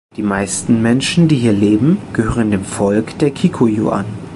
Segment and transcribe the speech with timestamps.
[0.17, 4.05] Die meisten Menschen, die hier leben, gehören dem Volk der Kikuyu an.